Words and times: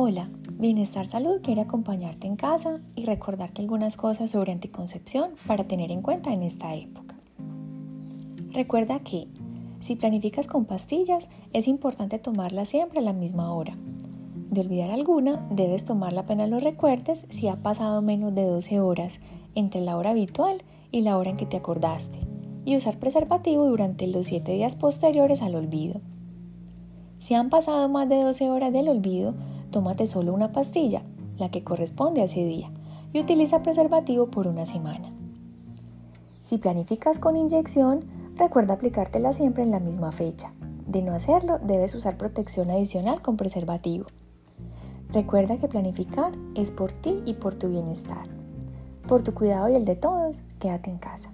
Hola, 0.00 0.30
Bienestar 0.52 1.06
Salud 1.06 1.40
quiere 1.42 1.62
acompañarte 1.62 2.28
en 2.28 2.36
casa 2.36 2.78
y 2.94 3.04
recordarte 3.04 3.62
algunas 3.62 3.96
cosas 3.96 4.30
sobre 4.30 4.52
anticoncepción 4.52 5.30
para 5.48 5.64
tener 5.64 5.90
en 5.90 6.02
cuenta 6.02 6.32
en 6.32 6.44
esta 6.44 6.72
época. 6.76 7.16
Recuerda 8.52 9.00
que, 9.00 9.26
si 9.80 9.96
planificas 9.96 10.46
con 10.46 10.66
pastillas, 10.66 11.28
es 11.52 11.66
importante 11.66 12.20
tomarla 12.20 12.64
siempre 12.64 13.00
a 13.00 13.02
la 13.02 13.12
misma 13.12 13.52
hora. 13.52 13.76
De 14.52 14.60
olvidar 14.60 14.92
alguna, 14.92 15.44
debes 15.50 15.84
tomarla 15.84 16.20
apenas 16.20 16.48
lo 16.48 16.60
recuerdes 16.60 17.26
si 17.30 17.48
ha 17.48 17.56
pasado 17.56 18.00
menos 18.00 18.32
de 18.36 18.44
12 18.44 18.78
horas 18.78 19.18
entre 19.56 19.80
la 19.80 19.96
hora 19.96 20.10
habitual 20.10 20.62
y 20.92 21.00
la 21.00 21.18
hora 21.18 21.30
en 21.30 21.36
que 21.36 21.46
te 21.46 21.56
acordaste, 21.56 22.20
y 22.64 22.76
usar 22.76 23.00
preservativo 23.00 23.66
durante 23.66 24.06
los 24.06 24.28
7 24.28 24.52
días 24.52 24.76
posteriores 24.76 25.42
al 25.42 25.56
olvido. 25.56 25.98
Si 27.18 27.34
han 27.34 27.50
pasado 27.50 27.88
más 27.88 28.08
de 28.08 28.22
12 28.22 28.48
horas 28.48 28.72
del 28.72 28.88
olvido, 28.88 29.34
tómate 29.70 30.06
solo 30.06 30.32
una 30.32 30.52
pastilla, 30.52 31.02
la 31.38 31.50
que 31.50 31.64
corresponde 31.64 32.20
a 32.20 32.24
ese 32.24 32.44
día, 32.44 32.70
y 33.12 33.20
utiliza 33.20 33.62
preservativo 33.62 34.26
por 34.26 34.46
una 34.46 34.66
semana. 34.66 35.12
Si 36.42 36.58
planificas 36.58 37.18
con 37.18 37.36
inyección, 37.36 38.04
recuerda 38.36 38.74
aplicártela 38.74 39.32
siempre 39.32 39.62
en 39.62 39.70
la 39.70 39.80
misma 39.80 40.12
fecha. 40.12 40.52
De 40.86 41.02
no 41.02 41.12
hacerlo, 41.12 41.58
debes 41.58 41.94
usar 41.94 42.16
protección 42.16 42.70
adicional 42.70 43.20
con 43.20 43.36
preservativo. 43.36 44.06
Recuerda 45.10 45.58
que 45.58 45.68
planificar 45.68 46.32
es 46.54 46.70
por 46.70 46.92
ti 46.92 47.22
y 47.26 47.34
por 47.34 47.54
tu 47.54 47.68
bienestar. 47.68 48.26
Por 49.06 49.22
tu 49.22 49.34
cuidado 49.34 49.68
y 49.68 49.74
el 49.74 49.84
de 49.84 49.96
todos, 49.96 50.44
quédate 50.58 50.90
en 50.90 50.98
casa. 50.98 51.30